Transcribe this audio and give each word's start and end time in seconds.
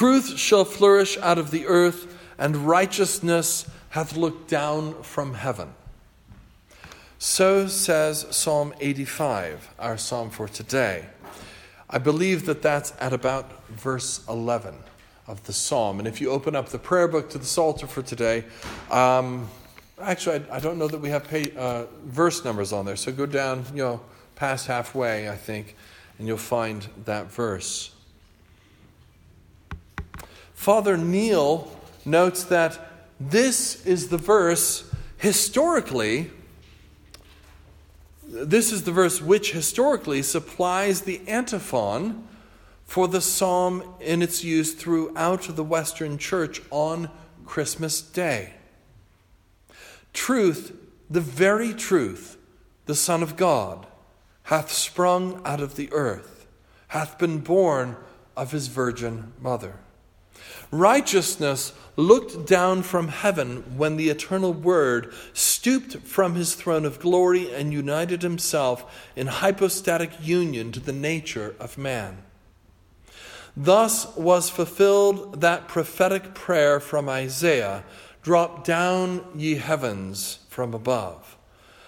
Truth 0.00 0.38
shall 0.38 0.64
flourish 0.64 1.18
out 1.18 1.36
of 1.36 1.50
the 1.50 1.66
earth, 1.66 2.16
and 2.38 2.56
righteousness 2.66 3.68
hath 3.90 4.16
looked 4.16 4.48
down 4.48 5.02
from 5.02 5.34
heaven. 5.34 5.74
So 7.18 7.66
says 7.66 8.26
Psalm 8.30 8.72
85, 8.80 9.74
our 9.78 9.98
psalm 9.98 10.30
for 10.30 10.48
today. 10.48 11.04
I 11.90 11.98
believe 11.98 12.46
that 12.46 12.62
that's 12.62 12.94
at 12.98 13.12
about 13.12 13.62
verse 13.68 14.26
11 14.26 14.74
of 15.26 15.44
the 15.44 15.52
psalm. 15.52 15.98
And 15.98 16.08
if 16.08 16.18
you 16.18 16.30
open 16.30 16.56
up 16.56 16.70
the 16.70 16.78
prayer 16.78 17.06
book 17.06 17.28
to 17.32 17.38
the 17.38 17.44
Psalter 17.44 17.86
for 17.86 18.00
today, 18.00 18.44
um, 18.90 19.50
actually, 20.00 20.42
I, 20.50 20.56
I, 20.56 20.60
don't 20.60 20.78
know 20.78 20.88
that 20.88 21.02
we 21.02 21.10
have 21.10 21.28
pay, 21.28 21.52
uh, 21.54 21.84
verse 22.06 22.42
numbers 22.42 22.72
on 22.72 22.86
there. 22.86 22.96
So 22.96 23.12
go 23.12 23.26
down, 23.26 23.66
you 23.74 23.82
know, 23.82 24.00
past 24.34 24.66
halfway, 24.66 25.28
I 25.28 25.36
think, 25.36 25.76
and 26.18 26.26
you'll 26.26 26.38
find 26.38 26.88
that 27.04 27.30
verse. 27.30 27.90
Father 30.60 30.98
Neil 30.98 31.74
notes 32.04 32.44
that 32.44 32.78
this 33.18 33.86
is 33.86 34.08
the 34.08 34.18
verse 34.18 34.92
historically. 35.16 36.30
This 38.28 38.70
is 38.70 38.82
the 38.82 38.92
verse 38.92 39.22
which 39.22 39.52
historically 39.52 40.20
supplies 40.20 41.00
the 41.00 41.26
antiphon 41.26 42.28
for 42.84 43.08
the 43.08 43.22
psalm 43.22 43.94
in 44.00 44.20
its 44.20 44.44
use 44.44 44.74
throughout 44.74 45.44
the 45.44 45.64
Western 45.64 46.18
Church 46.18 46.60
on 46.70 47.08
Christmas 47.46 48.02
Day. 48.02 48.52
Truth, 50.12 50.76
the 51.08 51.22
very 51.22 51.72
truth, 51.72 52.36
the 52.84 52.94
Son 52.94 53.22
of 53.22 53.38
God, 53.38 53.86
hath 54.42 54.70
sprung 54.70 55.40
out 55.42 55.62
of 55.62 55.76
the 55.76 55.90
earth, 55.90 56.46
hath 56.88 57.16
been 57.16 57.38
born 57.38 57.96
of 58.36 58.52
his 58.52 58.66
virgin 58.66 59.32
mother. 59.40 59.78
Righteousness 60.70 61.72
looked 61.96 62.46
down 62.46 62.82
from 62.82 63.08
heaven 63.08 63.76
when 63.76 63.96
the 63.96 64.08
eternal 64.08 64.52
Word 64.52 65.12
stooped 65.32 65.98
from 65.98 66.34
his 66.34 66.54
throne 66.54 66.84
of 66.84 67.00
glory 67.00 67.52
and 67.52 67.72
united 67.72 68.22
himself 68.22 69.10
in 69.16 69.26
hypostatic 69.26 70.12
union 70.20 70.72
to 70.72 70.80
the 70.80 70.92
nature 70.92 71.54
of 71.58 71.76
man. 71.76 72.22
Thus 73.56 74.16
was 74.16 74.48
fulfilled 74.48 75.40
that 75.40 75.68
prophetic 75.68 76.34
prayer 76.34 76.80
from 76.80 77.08
Isaiah 77.08 77.84
Drop 78.22 78.64
down, 78.64 79.24
ye 79.34 79.54
heavens, 79.54 80.40
from 80.50 80.74
above, 80.74 81.38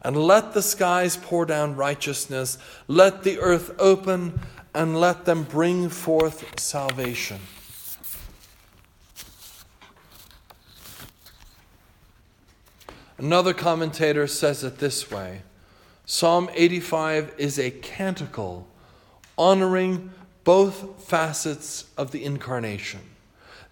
and 0.00 0.16
let 0.16 0.54
the 0.54 0.62
skies 0.62 1.18
pour 1.18 1.44
down 1.44 1.76
righteousness, 1.76 2.56
let 2.88 3.24
the 3.24 3.38
earth 3.40 3.74
open, 3.78 4.40
and 4.74 4.98
let 4.98 5.26
them 5.26 5.42
bring 5.42 5.90
forth 5.90 6.58
salvation. 6.58 7.38
Another 13.24 13.54
commentator 13.54 14.26
says 14.26 14.62
it 14.64 14.80
this 14.80 15.10
way 15.10 15.40
Psalm 16.04 16.50
85 16.52 17.32
is 17.38 17.58
a 17.58 17.70
canticle 17.70 18.68
honoring 19.38 20.10
both 20.44 21.02
facets 21.02 21.86
of 21.96 22.10
the 22.10 22.22
incarnation. 22.22 23.00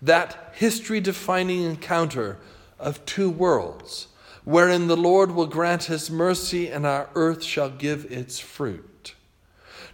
That 0.00 0.54
history 0.54 1.02
defining 1.02 1.64
encounter 1.64 2.38
of 2.78 3.04
two 3.04 3.28
worlds, 3.28 4.06
wherein 4.44 4.86
the 4.86 4.96
Lord 4.96 5.32
will 5.32 5.46
grant 5.46 5.84
his 5.84 6.10
mercy 6.10 6.68
and 6.68 6.86
our 6.86 7.10
earth 7.14 7.42
shall 7.42 7.68
give 7.68 8.10
its 8.10 8.40
fruit. 8.40 9.14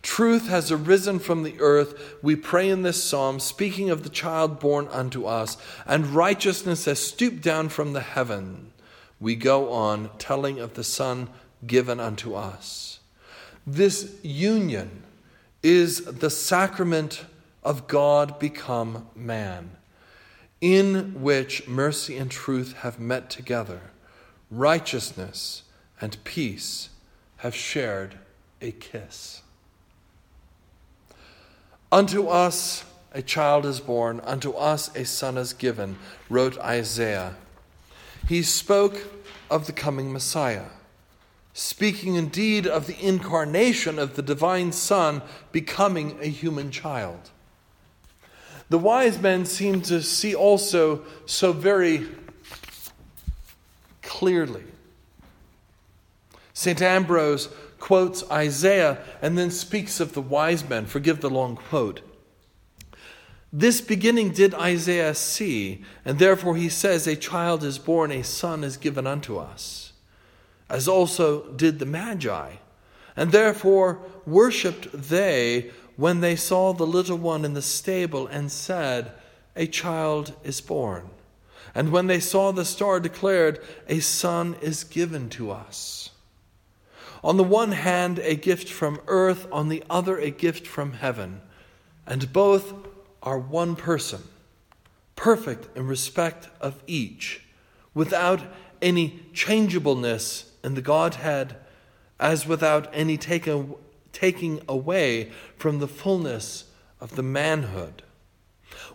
Truth 0.03 0.47
has 0.47 0.71
arisen 0.71 1.19
from 1.19 1.43
the 1.43 1.59
earth, 1.59 2.15
we 2.23 2.37
pray 2.37 2.69
in 2.69 2.83
this 2.83 3.03
psalm, 3.03 3.41
speaking 3.41 3.91
of 3.91 4.05
the 4.05 4.09
child 4.09 4.61
born 4.61 4.87
unto 4.93 5.25
us, 5.25 5.57
and 5.85 6.15
righteousness 6.15 6.85
has 6.85 7.01
stooped 7.01 7.43
down 7.43 7.71
from 7.71 7.93
the 7.93 8.03
heaven 8.03 8.71
we 9.21 9.35
go 9.35 9.73
on 9.73 10.11
telling 10.19 10.61
of 10.61 10.75
the 10.75 10.85
Son 10.85 11.29
given 11.67 11.99
unto 11.99 12.35
us. 12.35 13.01
This 13.67 14.17
union 14.23 15.03
is 15.63 16.05
the 16.05 16.31
sacrament 16.31 17.25
of 17.65 17.89
God 17.89 18.39
become 18.39 19.09
man, 19.15 19.71
in 20.61 21.21
which 21.21 21.67
mercy 21.69 22.17
and 22.17 22.31
truth 22.31 22.75
have 22.79 22.99
met 22.99 23.29
together, 23.29 23.81
righteousness 24.51 25.65
and 26.01 26.23
peace 26.25 26.91
have 27.39 27.55
shared 27.55 28.19
a 28.61 28.73
kiss. 28.73 29.43
Unto 31.91 32.29
us 32.29 32.85
a 33.13 33.23
child 33.23 33.67
is 33.67 33.81
born, 33.81 34.21
unto 34.21 34.53
us 34.53 34.95
a 34.95 35.05
son 35.05 35.37
is 35.37 35.53
given, 35.53 35.97
wrote 36.29 36.59
Isaiah 36.59 37.35
he 38.29 38.43
spoke 38.43 39.07
of 39.51 39.67
the 39.67 39.73
coming 39.73 40.13
Messiah, 40.13 40.67
speaking 41.55 42.15
indeed 42.15 42.67
of 42.67 42.87
the 42.87 43.01
incarnation 43.01 43.99
of 43.99 44.17
the 44.17 44.23
divine 44.23 44.71
Son 44.73 45.23
becoming 45.51 46.19
a 46.21 46.27
human 46.29 46.71
child. 46.71 47.31
The 48.69 48.79
wise 48.79 49.19
men 49.19 49.47
seem 49.47 49.81
to 49.83 50.03
see 50.03 50.35
also 50.35 51.03
so 51.25 51.53
very 51.53 52.07
clearly. 54.03 54.65
St. 56.53 56.83
Ambrose 56.83 57.49
quotes 57.79 58.29
Isaiah 58.31 58.99
and 59.23 59.39
then 59.39 59.51
speaks 59.51 60.01
of 60.01 60.13
the 60.13 60.21
wise 60.21 60.69
men. 60.69 60.85
Forgive 60.85 61.21
the 61.21 61.31
long 61.31 61.57
quote. 61.57 62.03
This 63.53 63.81
beginning 63.81 64.33
did 64.33 64.55
Isaiah 64.55 65.15
see, 65.15 65.83
and 66.05 66.19
therefore 66.19 66.57
he 66.57 66.69
says, 66.69 67.07
A 67.07 67.17
child 67.17 67.65
is 67.65 67.79
born, 67.79 68.13
a 68.13 68.23
son 68.23 68.63
is 68.63 68.77
given 68.77 69.07
unto 69.07 69.39
us, 69.39 69.93
as 70.69 70.87
also 70.87 71.51
did 71.53 71.79
the 71.79 71.87
Magi. 71.87 72.57
And 73.17 73.33
therefore 73.33 74.01
worshipped 74.27 74.93
they 74.93 75.71
when 75.97 76.21
they 76.21 76.37
saw 76.37 76.73
the 76.73 76.87
little 76.87 77.17
one 77.17 77.45
in 77.45 77.55
the 77.55 77.63
stable 77.63 78.27
and 78.27 78.53
said, 78.53 79.13
A 79.57 79.67
child 79.67 80.35
is 80.45 80.61
born. 80.61 81.11
And 81.75 81.91
when 81.91 82.07
they 82.07 82.21
saw 82.21 82.53
the 82.53 82.65
star 82.65 83.01
declared, 83.01 83.61
A 83.89 84.01
son 84.01 84.57
is 84.61 84.85
given 84.85 85.31
to 85.31 85.51
us. 85.51 86.11
On 87.25 87.37
the 87.37 87.45
one 87.45 87.73
hand, 87.73 88.19
a 88.21 88.37
gift 88.37 88.69
from 88.69 89.01
earth, 89.07 89.49
on 89.51 89.69
the 89.69 89.83
other, 89.91 90.19
a 90.19 90.31
gift 90.31 90.67
from 90.67 90.93
heaven. 90.93 91.41
And 92.07 92.33
both 92.33 92.75
are 93.23 93.39
one 93.39 93.77
person, 93.77 94.23
perfect 95.17 95.77
in 95.77 95.87
respect 95.87 96.49
of 96.61 96.83
each, 96.87 97.45
without 97.95 98.41
any 98.81 99.21
changeableness 99.33 100.51
in 100.63 100.75
the 100.75 100.83
Godhead, 100.83 101.57
as 102.21 102.47
without 102.47 102.89
any 102.93 103.17
taking, 103.17 103.75
taking 104.13 104.61
away 104.69 105.31
from 105.57 105.79
the 105.79 105.89
fullness 105.89 106.65
of 107.01 107.17
the 107.17 107.23
manhood. 107.23 108.03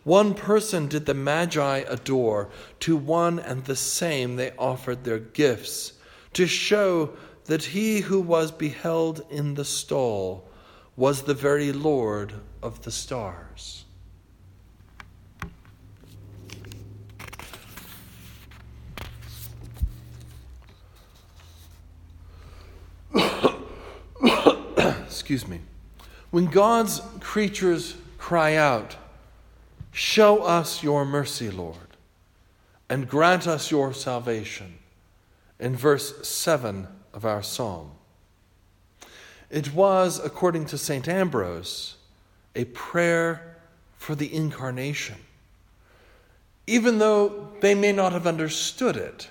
One 0.04 0.34
person 0.34 0.88
did 0.88 1.06
the 1.06 1.14
Magi 1.14 1.80
adore, 1.88 2.50
to 2.82 2.96
one 2.96 3.40
and 3.40 3.66
the 3.66 3.76
same 3.76 4.36
they 4.36 4.52
offered 4.58 5.04
their 5.04 5.20
gifts, 5.20 5.94
to 6.34 6.48
show 6.48 7.14
that 7.46 7.64
he 7.66 8.02
who 8.02 8.22
was 8.22 8.52
beheld 8.52 9.26
in 9.30 9.56
the 9.56 9.66
stall 9.66 10.48
was 10.96 11.24
the 11.24 11.34
very 11.34 11.72
Lord 11.72 12.34
of 12.62 12.84
the 12.84 12.92
stars. 12.92 13.83
Excuse 25.24 25.48
me, 25.48 25.62
when 26.32 26.48
God's 26.48 27.02
creatures 27.22 27.96
cry 28.18 28.56
out, 28.56 28.98
Show 29.94 30.44
us 30.44 30.84
your 30.84 31.06
mercy, 31.06 31.50
Lord, 31.50 31.78
and 32.90 33.08
grant 33.08 33.48
us 33.48 33.72
your 33.72 33.94
salvation, 33.94 34.80
in 35.62 35.78
verse 35.78 36.28
7 36.28 36.90
of 37.14 37.24
our 37.24 37.42
psalm. 37.42 37.92
It 39.50 39.74
was, 39.74 40.20
according 40.20 40.66
to 40.66 40.78
St. 40.78 41.08
Ambrose, 41.08 41.96
a 42.54 42.66
prayer 42.66 43.56
for 43.96 44.14
the 44.14 44.36
incarnation. 44.36 45.20
Even 46.68 46.98
though 46.98 47.54
they 47.62 47.76
may 47.76 47.94
not 47.94 48.12
have 48.12 48.28
understood 48.28 48.98
it, 48.98 49.30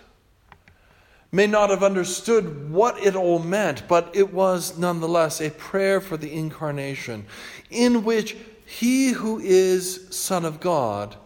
may 1.33 1.47
not 1.47 1.71
have 1.71 1.83
understood 1.83 2.71
what 2.71 2.99
it 3.03 3.17
all 3.17 3.39
meant, 3.39 3.89
but 3.89 4.15
it 4.15 4.33
was 4.33 4.79
nonetheless 4.79 5.41
a 5.41 5.51
prayer 5.51 5.99
for 5.99 6.19
the 6.19 6.33
incarnation, 6.33 7.25
in 7.71 8.05
which 8.05 8.37
he 8.67 9.09
who 9.09 9.39
is 9.39 10.07
Son 10.11 10.45
of 10.45 10.61
God 10.61 11.17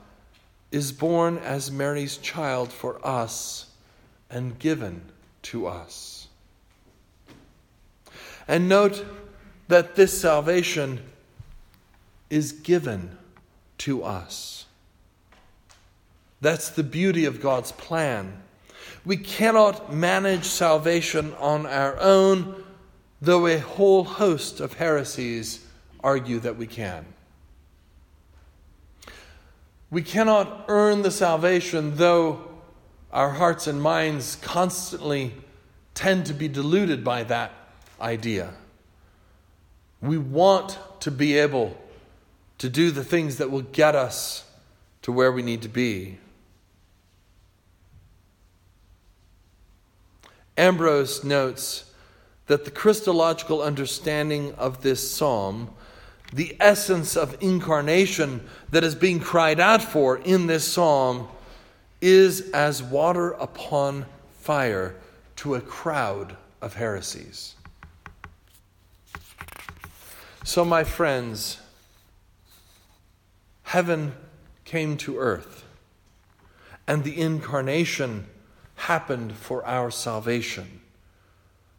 is 0.71 0.93
born 0.93 1.39
as 1.39 1.71
Mary's 1.71 2.17
child 2.19 2.73
for 2.73 3.05
us 3.05 3.67
and 4.31 4.59
given 4.59 5.03
to 5.43 5.67
us. 5.67 6.29
And 8.47 8.69
note 8.69 9.05
that 9.67 9.97
this 9.97 10.21
salvation 10.21 11.01
is 12.31 12.53
given 12.53 13.17
to 13.79 14.05
us. 14.05 14.67
That's 16.41 16.69
the 16.71 16.85
beauty 16.85 17.25
of 17.25 17.41
God's 17.41 17.73
plan. 17.73 18.43
We 19.05 19.17
cannot 19.17 19.93
manage 19.93 20.45
salvation 20.45 21.35
on 21.35 21.67
our 21.67 21.99
own, 22.01 22.65
though 23.21 23.47
a 23.47 23.59
whole 23.59 24.05
host 24.05 24.61
of 24.61 24.75
heresies 24.75 25.65
argue 26.03 26.39
that 26.41 26.57
we 26.57 26.67
can. 26.67 27.05
We 29.91 30.03
cannot 30.03 30.65
earn 30.69 31.03
the 31.03 31.11
salvation, 31.11 31.97
though 31.97 32.49
our 33.13 33.31
hearts 33.31 33.67
and 33.67 33.81
minds 33.81 34.37
constantly 34.37 35.33
tend 35.95 36.27
to 36.27 36.35
be 36.35 36.49
deluded 36.49 37.03
by 37.05 37.25
that 37.25 37.53
idea. 38.01 38.53
We 40.03 40.19
want 40.19 40.79
to 41.01 41.11
be 41.11 41.39
able 41.39 41.77
to 42.59 42.69
do 42.69 42.91
the 42.91 43.05
things 43.05 43.37
that 43.37 43.51
will 43.51 43.63
get 43.63 43.95
us 43.95 44.45
to 45.03 45.13
where 45.13 45.31
we 45.31 45.43
need 45.43 45.63
to 45.63 45.69
be. 45.69 46.19
Ambrose 50.57 51.23
notes 51.23 51.85
that 52.47 52.65
the 52.65 52.71
Christological 52.71 53.61
understanding 53.61 54.55
of 54.55 54.83
this 54.83 55.11
psalm, 55.11 55.71
the 56.33 56.57
essence 56.61 57.17
of 57.17 57.37
incarnation 57.41 58.47
that 58.71 58.85
is 58.85 58.95
being 58.95 59.21
cried 59.21 59.61
out 59.61 59.83
for 59.83 60.19
in 60.19 60.47
this 60.47 60.67
psalm, 60.67 61.29
is 62.01 62.51
as 62.51 62.83
water 62.83 63.33
upon 63.33 64.07
fire 64.39 64.95
to 65.37 65.55
a 65.55 65.61
crowd 65.61 66.37
of 66.63 66.75
heresies. 66.75 67.55
So, 70.45 70.65
my 70.65 70.85
friends, 70.85 71.59
heaven 73.65 74.15
came 74.65 74.97
to 74.99 75.19
earth, 75.19 75.65
and 76.87 77.03
the 77.03 77.21
incarnation 77.21 78.27
happened 78.77 79.35
for 79.35 79.65
our 79.67 79.91
salvation. 79.91 80.81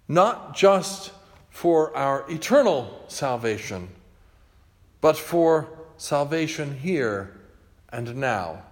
Not 0.07 0.55
just 0.55 1.11
for 1.49 1.95
our 1.95 2.29
eternal 2.29 3.05
salvation, 3.07 3.89
but 5.01 5.17
for 5.17 5.69
salvation 5.97 6.77
here 6.77 7.35
and 7.89 8.15
now, 8.15 8.63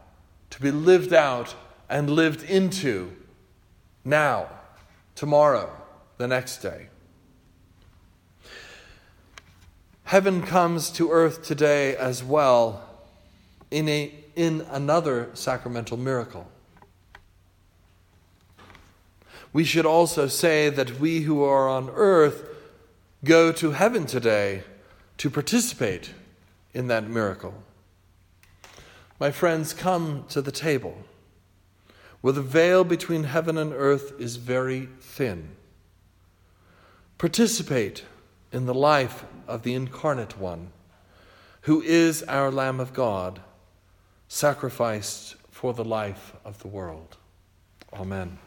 to 0.49 0.61
be 0.61 0.71
lived 0.71 1.13
out 1.13 1.55
and 1.89 2.09
lived 2.09 2.43
into 2.43 3.11
now, 4.03 4.47
tomorrow, 5.15 5.71
the 6.17 6.27
next 6.27 6.57
day. 6.57 6.87
Heaven 10.03 10.43
comes 10.43 10.91
to 10.91 11.09
earth 11.09 11.43
today 11.43 11.95
as 11.95 12.23
well 12.23 12.87
in, 13.71 13.89
a, 13.89 14.13
in 14.35 14.61
another 14.69 15.31
sacramental 15.33 15.97
miracle. 15.97 16.47
We 19.55 19.63
should 19.63 19.85
also 19.85 20.27
say 20.27 20.67
that 20.67 20.99
we 20.99 21.21
who 21.21 21.41
are 21.41 21.69
on 21.69 21.89
earth 21.91 22.43
go 23.23 23.53
to 23.53 23.71
heaven 23.71 24.05
today 24.05 24.63
to 25.15 25.29
participate 25.29 26.11
in 26.73 26.87
that 26.87 27.07
miracle. 27.07 27.53
My 29.17 29.31
friends, 29.31 29.71
come 29.71 30.25
to 30.27 30.41
the 30.41 30.51
table 30.51 30.97
where 32.19 32.33
the 32.33 32.41
veil 32.41 32.83
between 32.83 33.23
heaven 33.23 33.57
and 33.57 33.71
earth 33.71 34.11
is 34.19 34.35
very 34.35 34.89
thin. 34.99 35.51
Participate 37.17 38.03
in 38.51 38.65
the 38.65 38.73
life 38.73 39.23
of 39.47 39.63
the 39.63 39.73
incarnate 39.73 40.37
one, 40.37 40.73
who 41.61 41.81
is 41.81 42.23
our 42.23 42.51
Lamb 42.51 42.81
of 42.81 42.91
God, 42.91 43.39
sacrificed 44.27 45.35
for 45.49 45.73
the 45.73 45.85
life 45.85 46.33
of 46.43 46.59
the 46.59 46.67
world. 46.67 47.15
Amen. 47.93 48.37